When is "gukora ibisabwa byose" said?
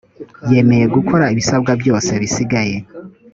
0.95-2.11